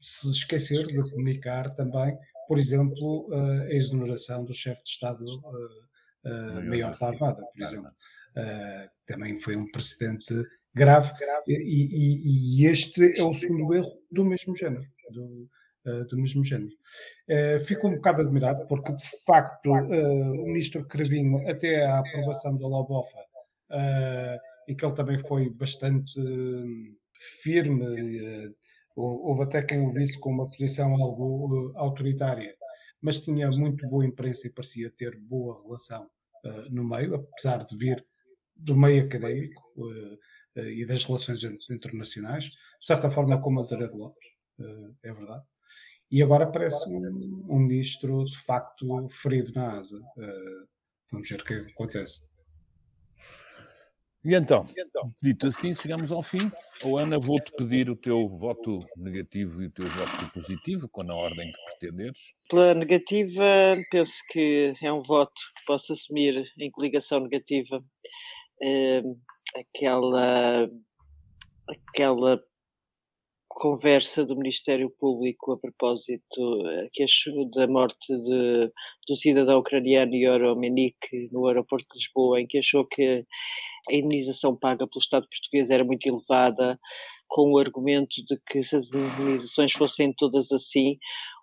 [0.00, 2.16] se esquecer de comunicar também,
[2.48, 5.24] por exemplo, a exoneração do chefe de Estado
[6.64, 7.90] Maior da Armada, por exemplo.
[8.36, 10.34] Uh, também foi um precedente
[10.74, 11.12] grave
[11.48, 14.84] e, e, e, este é o segundo erro do mesmo género.
[15.10, 15.48] Do,
[15.86, 16.72] uh, do mesmo género.
[17.28, 22.66] Uh, fico um bocado admirado porque, de facto, o ministro Cravinho, até à aprovação da
[22.66, 23.18] Lobofa,
[24.68, 26.20] e que ele também foi bastante
[27.42, 28.54] firme
[29.02, 32.54] Houve até quem o visse com uma posição algo autoritária,
[33.00, 36.04] mas tinha muito boa imprensa e parecia ter boa relação
[36.44, 38.04] uh, no meio, apesar de vir
[38.60, 44.28] do meio académico uh, e das relações internacionais, de certa forma como Azaredo Lopes,
[45.02, 45.44] é verdade.
[46.10, 47.08] E agora parece um,
[47.48, 49.98] um, ministro de facto ferido na asa.
[51.10, 52.30] vamos ver o que acontece.
[54.22, 54.66] E então,
[55.22, 56.40] dito assim, chegamos ao fim.
[56.84, 61.14] Oh, Ana, vou-te pedir o teu voto negativo e o teu voto positivo, com a
[61.14, 62.34] ordem que pretenderes.
[62.50, 63.42] Pela negativa,
[63.90, 67.80] penso que é um voto que posso assumir em coligação negativa
[69.54, 70.70] aquela,
[71.68, 72.42] aquela
[73.50, 78.72] conversa do Ministério Público a propósito eh, que achou da morte de,
[79.08, 80.96] do cidadão ucraniano Yoro Menik
[81.32, 83.26] no aeroporto de Lisboa, em que achou que
[83.90, 86.78] a indenização paga pelo Estado português era muito elevada,
[87.28, 90.98] com o argumento de que se as indenizações fossem todas assim,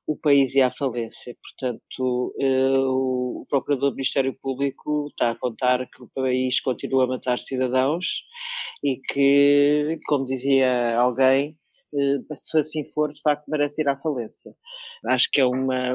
[0.07, 1.35] o país ia à falência.
[1.41, 7.07] Portanto, eh, o Procurador do Ministério Público está a contar que o país continua a
[7.07, 8.05] matar cidadãos
[8.83, 11.57] e que, como dizia alguém,
[11.89, 14.53] se assim for, de facto merece ir à falência.
[15.05, 15.93] Acho que é uma.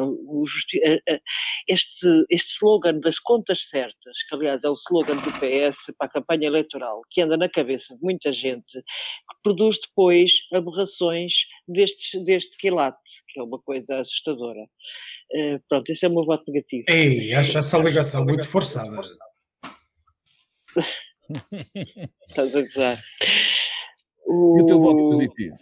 [1.69, 6.11] Este, este slogan das contas certas, que aliás é o slogan do PS para a
[6.11, 11.33] campanha eleitoral, que anda na cabeça de muita gente, que produz depois aberrações
[11.69, 14.63] deste, deste quilate, que é uma coisa assustadora.
[15.35, 16.85] Uh, pronto, esse é o meu voto negativo.
[16.89, 18.93] Ei, acho essa ligação muito forçada.
[22.29, 23.01] Estás a gozar.
[24.27, 24.59] O...
[24.59, 25.57] E o teu voto positivo?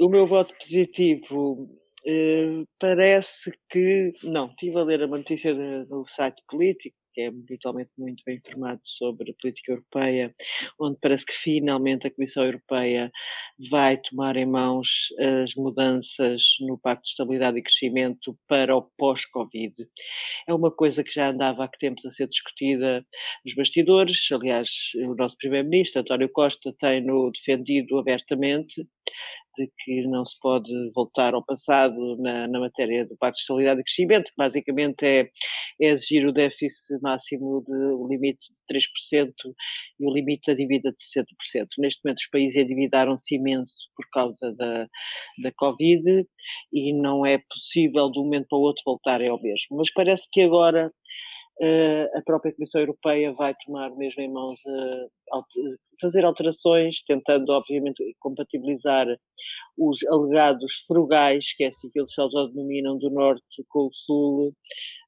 [0.00, 1.68] O meu voto positivo
[2.06, 4.12] uh, parece que.
[4.24, 8.80] Não, estive a ler a notícia do site político que é habitualmente muito bem informado
[8.84, 10.34] sobre a política europeia,
[10.80, 13.10] onde parece que finalmente a Comissão Europeia
[13.70, 14.88] vai tomar em mãos
[15.44, 19.74] as mudanças no Pacto de Estabilidade e Crescimento para o pós-Covid.
[20.48, 23.06] É uma coisa que já andava há tempos a ser discutida
[23.44, 28.86] nos bastidores, aliás, o nosso Primeiro-Ministro, António Costa, tem-no defendido abertamente,
[29.56, 33.80] de que não se pode voltar ao passado na, na matéria do Pacto de Estabilidade
[33.80, 35.30] e Crescimento, que basicamente é,
[35.80, 39.32] é exigir o déficit máximo de o limite de 3%
[40.00, 41.20] e o limite da dívida de
[41.58, 41.66] 60%.
[41.78, 44.86] Neste momento os países endividaram-se imenso por causa da,
[45.42, 46.26] da Covid
[46.72, 49.76] e não é possível de um momento para o outro voltarem ao mesmo.
[49.76, 50.92] Mas parece que agora
[52.16, 55.44] a própria Comissão Europeia vai tomar mesmo em mãos uh,
[56.00, 59.06] fazer alterações, tentando obviamente compatibilizar
[59.78, 64.52] os alegados frugais, que é assim que eles se autodenominam do Norte com o Sul,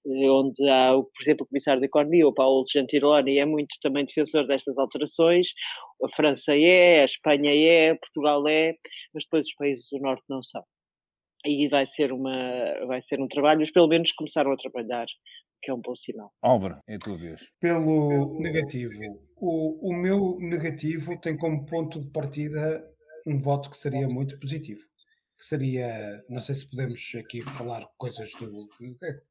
[0.06, 4.46] onde há, por exemplo, o Comissário da Economia, o Paulo Gentiloni, é muito também defensor
[4.46, 5.48] destas alterações,
[6.02, 8.74] a França é, a Espanha é, Portugal é,
[9.12, 10.62] mas depois os países do Norte não são.
[11.44, 15.06] E vai ser uma vai ser um trabalho, mas pelo menos começaram a trabalhar
[15.62, 16.32] que é um bom sinal.
[16.42, 17.50] Álvaro, é a tua vez.
[17.60, 18.92] Pelo negativo.
[19.36, 22.84] O, o meu negativo tem como ponto de partida
[23.26, 24.80] um voto que seria muito positivo.
[25.38, 28.68] Que seria, não sei se podemos aqui falar coisas do.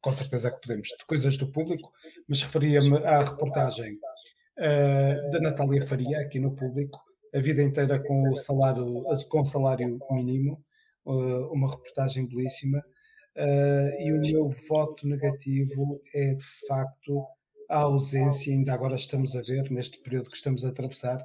[0.01, 1.91] Com certeza que podemos, de coisas do público,
[2.27, 7.03] mas referia-me à reportagem uh, da Natália Faria, aqui no público,
[7.33, 8.83] a vida inteira com o salário,
[9.29, 10.63] com o salário mínimo,
[11.05, 12.83] uh, uma reportagem belíssima
[13.35, 17.27] Uh, e o meu voto negativo é de facto
[17.69, 21.19] a ausência, ainda agora estamos a ver, neste período que estamos a atravessar,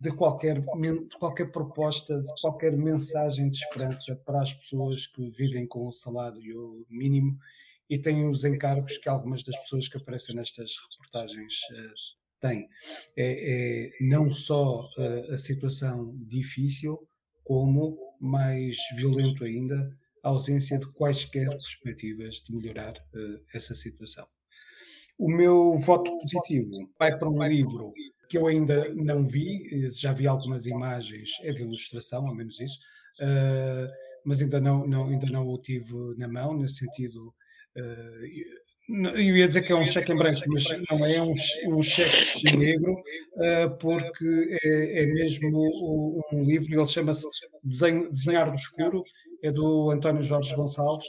[0.00, 5.66] de qualquer, de qualquer proposta, de qualquer mensagem de esperança para as pessoas que vivem
[5.66, 7.38] com o salário mínimo
[7.88, 11.94] e têm os encargos que algumas das pessoas que aparecem nestas reportagens uh,
[12.40, 12.68] têm.
[13.16, 17.06] É, é não só uh, a situação difícil,
[17.44, 24.24] como mais violento ainda a ausência de quaisquer perspectivas de melhorar uh, essa situação.
[25.18, 27.92] O meu voto positivo vai para um livro
[28.28, 32.58] que eu ainda não vi, eh, já vi algumas imagens, é de ilustração, ao menos
[32.58, 32.78] isso,
[33.20, 33.88] uh,
[34.24, 37.18] mas ainda não, não, ainda não o tive na mão, nesse sentido.
[37.76, 41.32] Uh, eu ia dizer que é um cheque em branco, mas não é um,
[41.68, 47.26] um cheque negro, uh, porque é, é mesmo um livro, ele chama-se
[48.10, 49.00] Desenhar do Escuro,
[49.44, 51.06] é do António Jorge Gonçalves,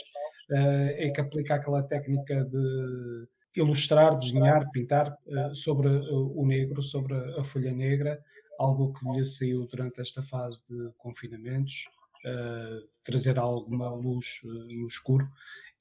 [0.51, 7.15] é que aplica aquela técnica de ilustrar, desenhar, pintar eh, sobre eh, o negro, sobre
[7.39, 8.21] a folha negra,
[8.59, 11.85] algo que lhe saiu durante esta fase de confinamentos,
[13.03, 15.27] trazer alguma luz no escuro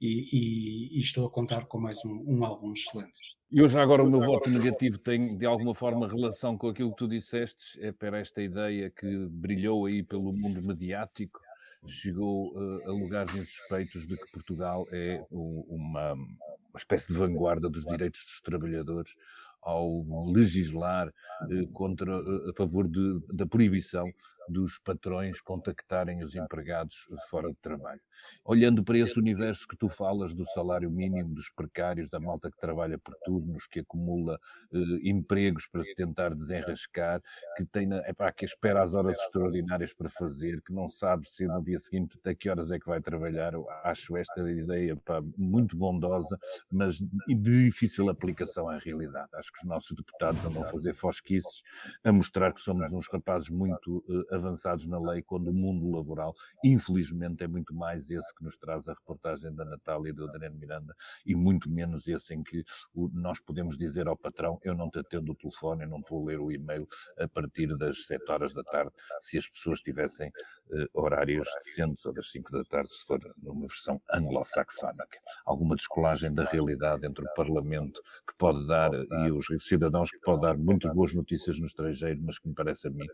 [0.01, 3.39] e, e, e, estou a contar com mais um, um álbum excelente.
[3.51, 6.97] E hoje agora o meu voto negativo tem de alguma forma relação com aquilo que
[6.97, 11.41] tu disseste, é para esta ideia que brilhou aí pelo mundo mediático,
[11.87, 17.85] chegou uh, a lugares insuspeitos de que Portugal é uma, uma espécie de vanguarda dos
[17.85, 19.17] direitos dos trabalhadores
[19.65, 24.07] ao legislar eh, contra, eh, a favor de, da proibição
[24.49, 28.01] dos patrões contactarem os empregados fora de trabalho.
[28.45, 32.59] Olhando para esse universo que tu falas do salário mínimo, dos precários, da malta que
[32.59, 34.39] trabalha por turnos, que acumula
[34.73, 37.21] eh, empregos para se tentar desenrascar,
[37.57, 41.63] que tem, epá, que espera as horas extraordinárias para fazer, que não sabe se no
[41.63, 45.77] dia seguinte a que horas é que vai trabalhar, Eu acho esta ideia epá, muito
[45.77, 46.39] bondosa,
[46.71, 49.29] mas de difícil aplicação à realidade.
[49.35, 51.63] Acho que os nossos deputados andam a fazer fosquices,
[52.03, 56.35] a mostrar que somos uns rapazes muito uh, avançados na lei, quando o mundo laboral,
[56.65, 60.57] infelizmente, é muito mais esse que nos traz a reportagem da Natália e do Adriano
[60.57, 60.95] Miranda,
[61.25, 64.99] e muito menos esse em que o, nós podemos dizer ao patrão: eu não te
[64.99, 66.87] atendo o telefone, eu não te vou ler o e-mail
[67.19, 72.13] a partir das 7 horas da tarde, se as pessoas tivessem uh, horários decentes, ou
[72.13, 75.19] das 5 da tarde, se for numa versão anglo-saxónica.
[75.45, 80.43] Alguma descolagem da realidade entre o Parlamento que pode dar e os cidadãos que pode
[80.43, 83.07] dar muitas boas notícias no estrangeiro, mas que me parece a mim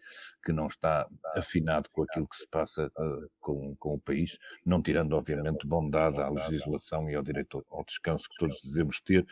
[0.45, 1.07] que não está
[1.37, 6.21] afinado com aquilo que se passa uh, com, com o país, não tirando, obviamente, bondade
[6.21, 9.27] à legislação e ao direito ao descanso que todos devemos ter,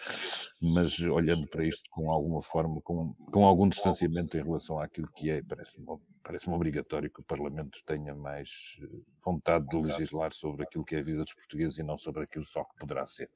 [0.60, 5.30] mas olhando para isto com alguma forma, com, com algum distanciamento em relação àquilo que
[5.30, 5.86] é, parece-me
[6.28, 8.86] parece obrigatório que o Parlamento tenha mais eh,
[9.24, 12.44] vontade de legislar sobre aquilo que é a vida dos portugueses e não sobre aquilo
[12.44, 13.30] só que poderá ser.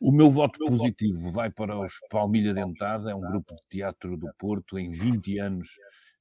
[0.00, 4.32] O meu voto positivo vai para os Palmilha Dentada, é um grupo de teatro do
[4.38, 5.68] Porto, em 20 anos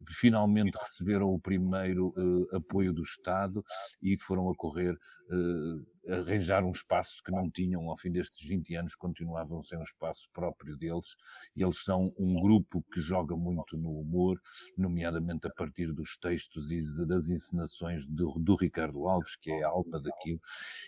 [0.09, 3.63] finalmente receberam o primeiro uh, apoio do Estado
[4.01, 8.75] e foram a correr uh, arranjar um espaço que não tinham ao fim destes 20
[8.75, 11.15] anos, continuavam sem um espaço próprio deles,
[11.55, 14.39] e eles são um grupo que joga muito no humor,
[14.77, 19.69] nomeadamente a partir dos textos e das encenações do, do Ricardo Alves, que é a
[19.69, 20.41] alma daquilo,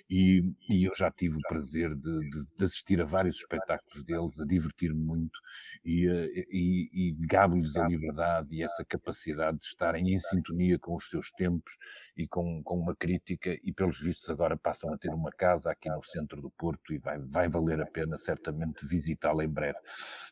[0.10, 4.40] e, e eu já tive o prazer de, de, de, assistir a vários espetáculos deles,
[4.40, 5.40] a divertir-me muito,
[5.84, 6.06] e,
[6.52, 11.32] e, e gabo-lhes a liberdade e essa capacidade de estarem em sintonia com os seus
[11.32, 11.78] tempos
[12.16, 15.72] e com, com uma crítica, e pelos vistos agora passam a ter ter uma casa
[15.72, 19.78] aqui no centro do Porto e vai, vai valer a pena certamente visitá-la em breve.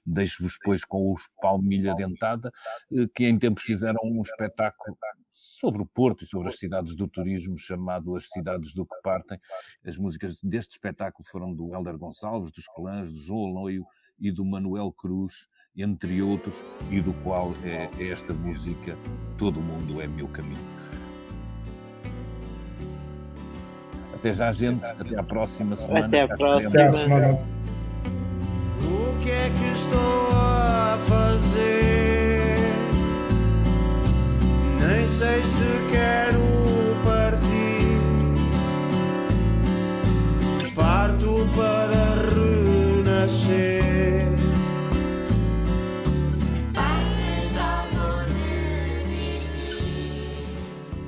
[0.05, 2.51] Deixo-vos, pois, com os Palmilha Dentada,
[2.91, 4.97] eh, que em tempos fizeram um espetáculo
[5.33, 9.39] sobre o Porto e sobre as cidades do turismo, chamado As Cidades do que Partem.
[9.85, 13.85] As músicas deste espetáculo foram do Helder Gonçalves, dos Colãs, do João Aloio
[14.19, 15.47] e do Manuel Cruz,
[15.77, 18.97] entre outros, e do qual é, é esta música
[19.37, 20.84] Todo Mundo é Meu Caminho.
[24.25, 24.83] Até já, gente.
[24.83, 26.07] Até à próxima semana.
[26.07, 26.69] Até à próxima.
[26.69, 27.33] Até à semana.
[28.81, 32.55] O que é que estou a fazer?
[34.81, 36.41] Nem sei se quero
[37.05, 37.99] partir.
[40.73, 44.25] Parto para renascer.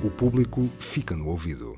[0.04, 1.76] O público fica no ouvido.